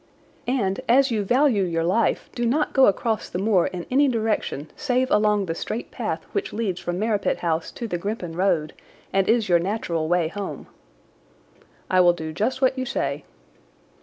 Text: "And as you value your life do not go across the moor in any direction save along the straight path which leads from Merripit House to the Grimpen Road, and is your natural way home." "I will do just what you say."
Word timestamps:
"And 0.47 0.81
as 0.89 1.11
you 1.11 1.23
value 1.23 1.61
your 1.61 1.83
life 1.83 2.27
do 2.33 2.43
not 2.43 2.73
go 2.73 2.87
across 2.87 3.29
the 3.29 3.37
moor 3.37 3.67
in 3.67 3.85
any 3.91 4.07
direction 4.07 4.71
save 4.75 5.11
along 5.11 5.45
the 5.45 5.53
straight 5.53 5.91
path 5.91 6.23
which 6.31 6.51
leads 6.51 6.79
from 6.79 6.97
Merripit 6.97 7.37
House 7.41 7.69
to 7.73 7.87
the 7.87 7.99
Grimpen 7.99 8.35
Road, 8.35 8.73
and 9.13 9.29
is 9.29 9.47
your 9.47 9.59
natural 9.59 10.07
way 10.07 10.27
home." 10.27 10.65
"I 11.87 11.99
will 12.01 12.13
do 12.13 12.33
just 12.33 12.63
what 12.63 12.75
you 12.79 12.83
say." 12.83 13.25